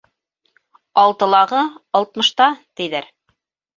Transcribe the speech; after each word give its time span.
Алтылағы- 1.01 1.61
алтмышта, 2.01 2.49
тиҙәр. 2.81 3.11